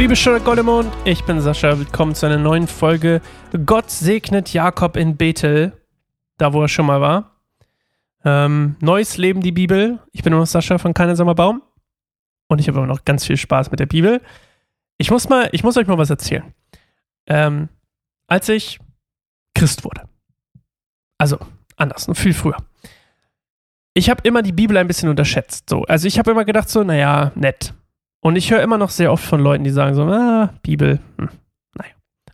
[0.00, 3.20] Bibelstunde Goldemond, ich bin Sascha, willkommen zu einer neuen Folge.
[3.66, 5.74] Gott segnet Jakob in Bethel,
[6.38, 7.36] da wo er schon mal war.
[8.24, 9.98] Ähm, neues Leben, die Bibel.
[10.12, 11.60] Ich bin immer noch Sascha von Keiner Sommerbaum
[12.48, 14.22] und ich habe immer noch ganz viel Spaß mit der Bibel.
[14.96, 16.54] Ich muss mal, ich muss euch mal was erzählen.
[17.26, 17.68] Ähm,
[18.26, 18.80] als ich
[19.54, 20.08] Christ wurde,
[21.18, 21.38] also
[21.76, 22.56] anders, viel früher.
[23.92, 25.68] Ich habe immer die Bibel ein bisschen unterschätzt.
[25.68, 25.82] So.
[25.82, 27.74] Also ich habe immer gedacht, so, naja, nett.
[28.20, 31.30] Und ich höre immer noch sehr oft von Leuten, die sagen so, ah, Bibel, hm,
[31.74, 31.92] naja,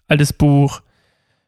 [0.09, 0.83] altes Buch,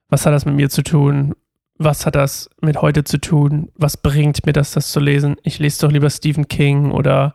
[0.09, 1.35] was hat das mit mir zu tun?
[1.77, 3.71] Was hat das mit heute zu tun?
[3.75, 5.37] Was bringt mir das, das zu lesen?
[5.43, 7.35] Ich lese doch lieber Stephen King oder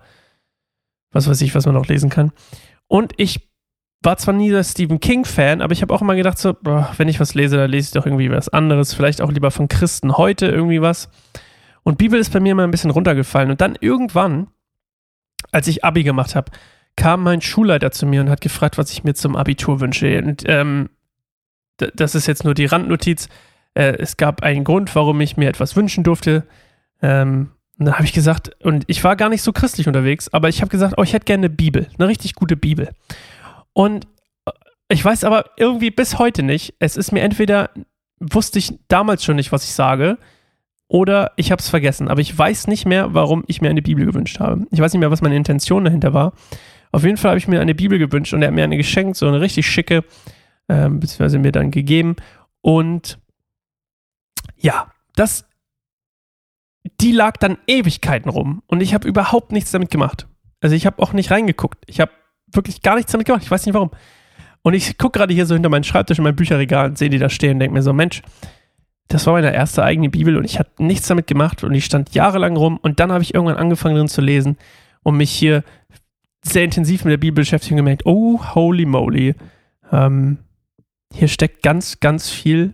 [1.11, 2.31] was weiß ich, was man noch lesen kann.
[2.87, 3.49] Und ich
[4.01, 7.07] war zwar nie der Stephen King-Fan, aber ich habe auch immer gedacht, so, boah, wenn
[7.07, 8.93] ich was lese, dann lese ich doch irgendwie was anderes.
[8.93, 11.09] Vielleicht auch lieber von Christen heute irgendwie was.
[11.83, 13.51] Und Bibel ist bei mir mal ein bisschen runtergefallen.
[13.51, 14.47] Und dann irgendwann,
[15.51, 16.51] als ich Abi gemacht habe,
[16.95, 20.21] kam mein Schulleiter zu mir und hat gefragt, was ich mir zum Abitur wünsche.
[20.21, 20.89] Und ähm,
[21.77, 23.29] das ist jetzt nur die Randnotiz.
[23.73, 26.45] Äh, es gab einen Grund, warum ich mir etwas wünschen durfte.
[27.01, 30.47] Ähm, und dann habe ich gesagt, und ich war gar nicht so christlich unterwegs, aber
[30.47, 32.89] ich habe gesagt, oh, ich hätte gerne eine Bibel, eine richtig gute Bibel.
[33.73, 34.05] Und
[34.45, 34.51] äh,
[34.89, 37.71] ich weiß aber irgendwie bis heute nicht, es ist mir entweder,
[38.19, 40.19] wusste ich damals schon nicht, was ich sage,
[40.87, 42.07] oder ich habe es vergessen.
[42.07, 44.67] Aber ich weiß nicht mehr, warum ich mir eine Bibel gewünscht habe.
[44.69, 46.33] Ich weiß nicht mehr, was meine Intention dahinter war.
[46.93, 49.17] Auf jeden Fall habe ich mir eine Bibel gewünscht und er hat mir eine geschenkt,
[49.17, 50.03] so eine richtig schicke,
[50.67, 52.15] äh, beziehungsweise mir dann gegeben.
[52.61, 53.17] Und
[54.57, 55.45] ja, das,
[57.01, 60.27] die lag dann Ewigkeiten rum und ich habe überhaupt nichts damit gemacht.
[60.61, 61.83] Also ich habe auch nicht reingeguckt.
[61.87, 62.11] Ich habe
[62.51, 63.41] wirklich gar nichts damit gemacht.
[63.43, 63.89] Ich weiß nicht warum.
[64.61, 67.17] Und ich gucke gerade hier so hinter meinen Schreibtisch in mein Bücherregal und sehe die
[67.17, 68.21] da stehen und denke mir so, Mensch,
[69.07, 72.13] das war meine erste eigene Bibel und ich habe nichts damit gemacht und die stand
[72.13, 74.57] jahrelang rum und dann habe ich irgendwann angefangen drin zu lesen
[75.01, 75.63] und mich hier
[76.43, 79.35] sehr intensiv mit der Bibel beschäftigt und gemerkt, oh, holy moly,
[79.91, 80.39] ähm,
[81.13, 82.73] hier steckt ganz, ganz viel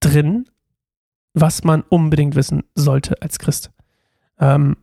[0.00, 0.48] drin,
[1.32, 3.70] was man unbedingt wissen sollte als Christ.
[4.38, 4.76] Ähm,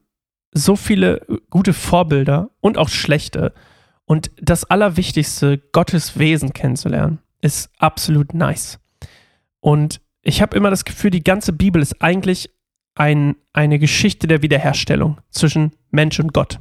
[0.53, 3.53] so viele gute Vorbilder und auch schlechte.
[4.05, 8.79] Und das Allerwichtigste, Gottes Wesen kennenzulernen, ist absolut nice.
[9.59, 12.49] Und ich habe immer das Gefühl, die ganze Bibel ist eigentlich
[12.95, 16.59] ein, eine Geschichte der Wiederherstellung zwischen Mensch und Gott.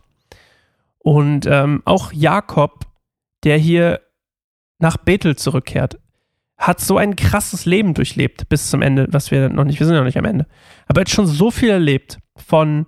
[1.03, 2.87] Und ähm, auch Jakob,
[3.45, 4.01] der hier
[4.79, 5.99] nach Bethel zurückkehrt,
[6.59, 9.97] hat so ein krasses Leben durchlebt bis zum Ende, was wir noch nicht, wir sind
[9.97, 10.47] noch nicht am Ende.
[10.87, 12.87] Aber er hat schon so viel erlebt von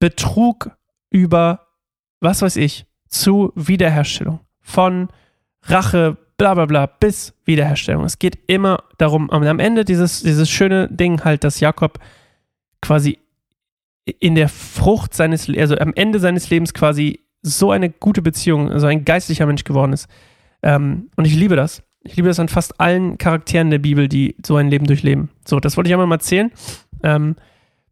[0.00, 0.72] Betrug
[1.10, 1.68] über,
[2.20, 5.08] was weiß ich, zu Wiederherstellung, von
[5.62, 8.04] Rache, bla bla bla, bis Wiederherstellung.
[8.04, 12.00] Es geht immer darum, am Ende dieses, dieses schöne Ding halt, dass Jakob
[12.82, 13.18] quasi
[14.04, 18.86] in der Frucht seines, also am Ende seines Lebens quasi so eine gute Beziehung, so
[18.86, 20.08] ein geistlicher Mensch geworden ist.
[20.62, 21.82] Ähm, und ich liebe das.
[22.02, 25.30] Ich liebe das an fast allen Charakteren der Bibel, die so ein Leben durchleben.
[25.46, 26.50] So, das wollte ich einmal mal erzählen.
[27.02, 27.36] Ähm,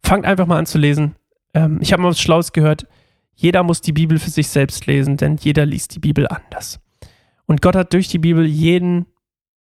[0.02, 1.14] fangt einfach mal an zu lesen.
[1.54, 2.86] Ähm, ich habe mal was Schlaues gehört.
[3.34, 6.80] Jeder muss die Bibel für sich selbst lesen, denn jeder liest die Bibel anders.
[7.46, 9.06] Und Gott hat durch die Bibel jeden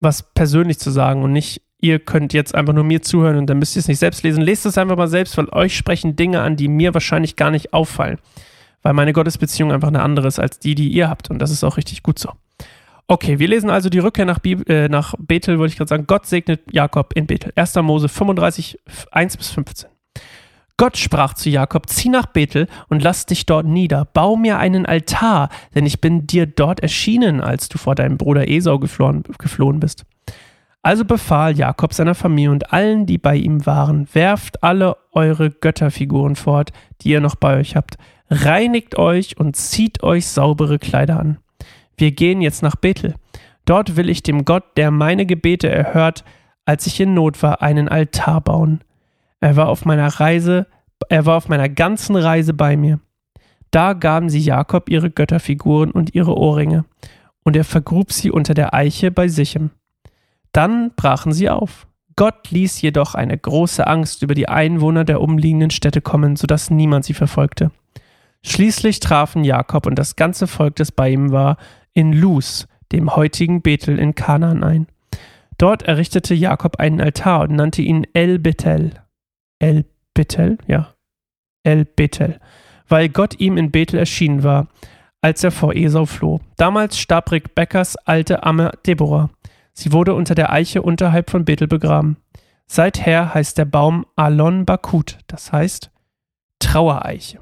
[0.00, 3.59] was persönlich zu sagen und nicht, ihr könnt jetzt einfach nur mir zuhören und dann
[3.59, 4.43] müsst ihr es nicht selbst lesen.
[4.43, 7.72] Lest es einfach mal selbst, weil euch sprechen Dinge an, die mir wahrscheinlich gar nicht
[7.72, 8.19] auffallen
[8.82, 11.31] weil meine Gottesbeziehung einfach eine andere ist als die, die ihr habt.
[11.31, 12.31] Und das ist auch richtig gut so.
[13.09, 16.06] Okay, wir lesen also die Rückkehr nach, Bibel, äh, nach Bethel, würde ich gerade sagen.
[16.06, 17.53] Gott segnet Jakob in Bethel.
[17.56, 17.75] 1.
[17.76, 18.78] Mose 35,
[19.10, 19.91] 1 bis 15.
[20.78, 24.87] Gott sprach zu Jakob, zieh nach Bethel und lass dich dort nieder, bau mir einen
[24.87, 29.78] Altar, denn ich bin dir dort erschienen, als du vor deinem Bruder Esau geflohen, geflohen
[29.78, 30.04] bist.
[30.82, 36.34] Also befahl Jakob seiner Familie und allen, die bei ihm waren, werft alle eure Götterfiguren
[36.34, 36.72] fort,
[37.03, 37.97] die ihr noch bei euch habt,
[38.30, 41.38] reinigt euch und zieht euch saubere Kleider an.
[41.96, 43.14] Wir gehen jetzt nach Bethel.
[43.64, 46.24] Dort will ich dem Gott, der meine Gebete erhört,
[46.64, 48.82] als ich in Not war, einen Altar bauen.
[49.40, 50.66] Er war auf meiner Reise,
[51.08, 53.00] er war auf meiner ganzen Reise bei mir.
[53.70, 56.84] Da gaben sie Jakob ihre Götterfiguren und ihre Ohrringe,
[57.42, 59.70] und er vergrub sie unter der Eiche bei Sichem.
[60.52, 61.86] Dann brachen sie auf.
[62.14, 66.70] Gott ließ jedoch eine große Angst über die Einwohner der umliegenden Städte kommen, so dass
[66.70, 67.70] niemand sie verfolgte.
[68.44, 71.56] Schließlich trafen Jakob und das ganze Volk, das bei ihm war,
[71.94, 74.86] in Luz, dem heutigen Bethel in Kanaan ein.
[75.58, 78.94] Dort errichtete Jakob einen Altar und nannte ihn El Bethel.
[79.58, 79.84] El
[80.14, 80.94] Bethel, ja.
[81.62, 82.40] El Bethel,
[82.88, 84.66] weil Gott ihm in Bethel erschienen war,
[85.20, 86.40] als er vor Esau floh.
[86.56, 87.50] Damals starb Rick
[88.04, 89.30] alte Amme Deborah.
[89.72, 92.16] Sie wurde unter der Eiche unterhalb von Bethel begraben.
[92.66, 95.90] Seither heißt der Baum Alon Bakut, das heißt
[96.58, 97.38] Trauereiche.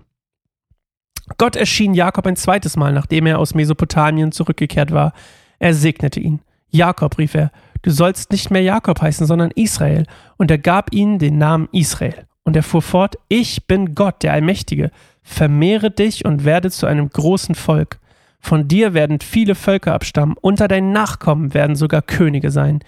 [1.39, 5.13] Gott erschien Jakob ein zweites Mal, nachdem er aus Mesopotamien zurückgekehrt war.
[5.59, 6.41] Er segnete ihn.
[6.71, 7.51] Jakob, rief er,
[7.83, 10.07] du sollst nicht mehr Jakob heißen, sondern Israel.
[10.37, 12.27] Und er gab ihnen den Namen Israel.
[12.45, 14.91] Und er fuhr fort, ich bin Gott, der Allmächtige.
[15.23, 18.01] Vermehre dich und werde zu einem großen Volk.
[18.41, 22.81] Von dir werden viele Völker abstammen, unter deinen Nachkommen werden sogar Könige sein.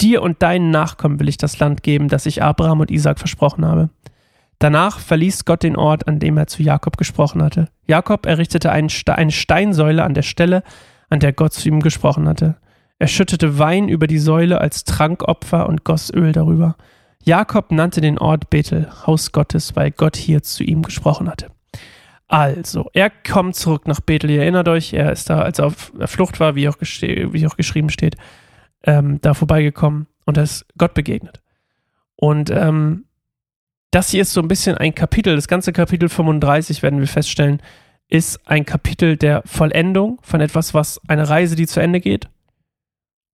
[0.00, 3.66] Dir und deinen Nachkommen will ich das Land geben, das ich Abraham und Isaac versprochen
[3.66, 3.90] habe.
[4.60, 7.68] Danach verließ Gott den Ort, an dem er zu Jakob gesprochen hatte.
[7.86, 8.90] Jakob errichtete eine
[9.30, 10.62] Steinsäule an der Stelle,
[11.08, 12.56] an der Gott zu ihm gesprochen hatte.
[12.98, 16.76] Er schüttete Wein über die Säule als Trankopfer und goss Öl darüber.
[17.24, 21.46] Jakob nannte den Ort Bethel, Haus Gottes, weil Gott hier zu ihm gesprochen hatte.
[22.28, 24.28] Also, er kommt zurück nach Bethel.
[24.28, 27.56] Ihr erinnert euch, er ist da, als er auf Flucht war, wie auch, wie auch
[27.56, 28.16] geschrieben steht,
[28.84, 31.40] ähm, da vorbeigekommen und er ist Gott begegnet.
[32.16, 33.06] Und ähm,
[33.90, 37.60] das hier ist so ein bisschen ein Kapitel, das ganze Kapitel 35 werden wir feststellen,
[38.08, 42.28] ist ein Kapitel der Vollendung von etwas, was eine Reise, die zu Ende geht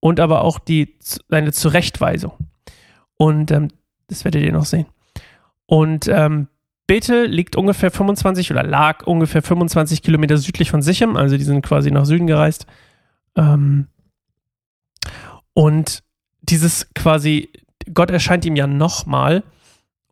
[0.01, 0.95] und aber auch die,
[1.31, 2.33] eine Zurechtweisung.
[3.17, 3.69] Und ähm,
[4.09, 4.87] das werdet ihr noch sehen.
[5.67, 6.49] Und ähm,
[6.87, 11.63] Bethel liegt ungefähr 25 oder lag ungefähr 25 Kilometer südlich von Sichem, also die sind
[11.63, 12.67] quasi nach Süden gereist.
[13.35, 13.89] Ähm,
[15.53, 16.03] und
[16.43, 17.51] dieses quasi,
[17.93, 19.43] Gott erscheint ihm ja nochmal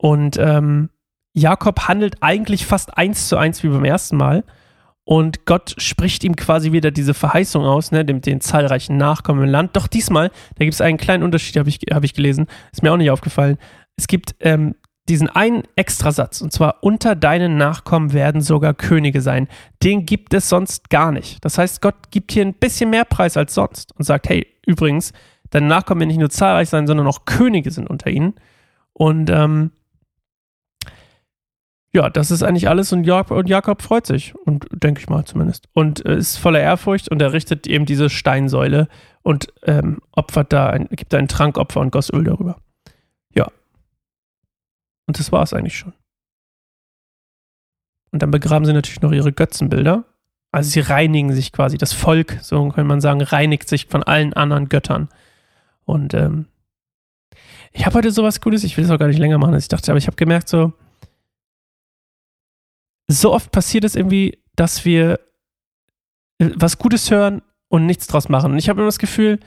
[0.05, 0.91] und ähm,
[1.33, 4.45] Jakob handelt eigentlich fast eins zu eins wie beim ersten Mal.
[5.05, 9.49] Und Gott spricht ihm quasi wieder diese Verheißung aus, ne, dem, den zahlreichen Nachkommen im
[9.49, 9.77] Land.
[9.77, 12.93] Doch diesmal, da gibt es einen kleinen Unterschied, habe ich, hab ich gelesen, ist mir
[12.93, 13.57] auch nicht aufgefallen.
[13.97, 14.75] Es gibt ähm,
[15.09, 19.49] diesen einen Extrasatz, und zwar unter deinen Nachkommen werden sogar Könige sein.
[19.83, 21.43] Den gibt es sonst gar nicht.
[21.43, 25.15] Das heißt, Gott gibt hier ein bisschen mehr Preis als sonst und sagt, hey, übrigens,
[25.49, 28.35] deine Nachkommen werden nicht nur zahlreich sein, sondern auch Könige sind unter ihnen.
[28.93, 29.71] Und ähm,
[31.95, 35.25] ja, das ist eigentlich alles und Jakob, und Jakob freut sich und denke ich mal
[35.25, 38.89] zumindest und äh, ist voller Ehrfurcht und er richtet eben diese Steinsäule
[39.23, 42.57] und ähm, opfert da, ein, gibt da ein Trankopfer und goss Öl darüber.
[43.33, 43.47] Ja.
[45.07, 45.93] Und das war es eigentlich schon.
[48.11, 50.05] Und dann begraben sie natürlich noch ihre Götzenbilder.
[50.51, 51.79] Also sie reinigen sich quasi.
[51.79, 55.09] Das Volk, so kann man sagen, reinigt sich von allen anderen Göttern.
[55.85, 56.47] Und ähm,
[57.73, 59.69] ich habe heute sowas Gutes, ich will es auch gar nicht länger machen, als ich
[59.69, 60.73] dachte, aber ich habe gemerkt, so,
[63.09, 65.21] so oft passiert es irgendwie, dass wir
[66.39, 68.53] äh, was Gutes hören und nichts draus machen.
[68.53, 69.41] Und ich habe immer das Gefühl,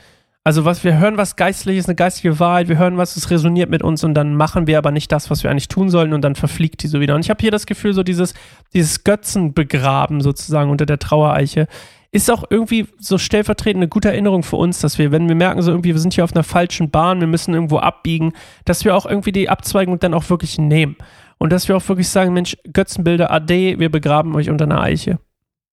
[0.43, 3.83] also was wir hören, was geistliches, eine geistige Wahrheit, wir hören was, es resoniert mit
[3.83, 6.35] uns und dann machen wir aber nicht das, was wir eigentlich tun sollen und dann
[6.35, 7.15] verfliegt die so wieder.
[7.15, 8.33] Und ich habe hier das Gefühl, so dieses,
[8.73, 11.67] dieses Götzenbegraben sozusagen unter der Trauereiche
[12.11, 15.61] ist auch irgendwie so stellvertretend eine gute Erinnerung für uns, dass wir, wenn wir merken,
[15.61, 18.31] so irgendwie, wir sind hier auf einer falschen Bahn, wir müssen irgendwo abbiegen,
[18.63, 20.95] dass wir auch irgendwie die Abzweigung dann auch wirklich nehmen.
[21.37, 25.19] Und dass wir auch wirklich sagen, Mensch, Götzenbilder, Ade, wir begraben euch unter einer Eiche.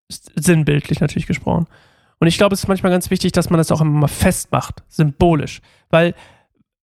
[0.08, 1.66] Sinnbildlich natürlich gesprochen.
[2.20, 4.82] Und ich glaube, es ist manchmal ganz wichtig, dass man das auch immer mal festmacht,
[4.88, 5.60] symbolisch.
[5.90, 6.14] Weil,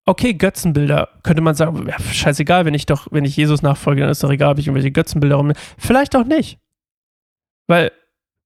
[0.06, 4.10] okay, Götzenbilder, könnte man sagen, ja, scheißegal, wenn ich doch, wenn ich Jesus nachfolge, dann
[4.10, 5.54] ist doch egal, ob ich irgendwelche Götzenbilder rum.
[5.78, 6.60] Vielleicht auch nicht.
[7.68, 7.92] Weil,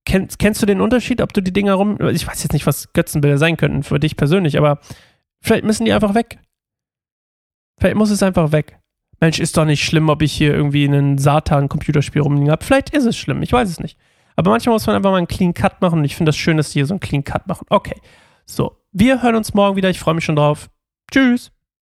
[0.05, 1.97] kennst, kennst du den Unterschied, ob du die Dinger rum.
[2.09, 4.79] Ich weiß jetzt nicht, was Götzenbilder sein könnten für dich persönlich, aber
[5.41, 6.39] vielleicht müssen die einfach weg.
[7.79, 8.79] Vielleicht muss es einfach weg.
[9.25, 12.63] Mensch, ist doch nicht schlimm, ob ich hier irgendwie einen Satan-Computerspiel rumliegen habe.
[12.63, 13.97] Vielleicht ist es schlimm, ich weiß es nicht.
[14.35, 16.57] Aber manchmal muss man einfach mal einen Clean Cut machen und ich finde das schön,
[16.57, 17.65] dass sie hier so einen Clean Cut machen.
[17.69, 17.99] Okay,
[18.45, 19.89] so, wir hören uns morgen wieder.
[19.89, 20.69] Ich freue mich schon drauf.
[21.11, 21.54] Tschüss.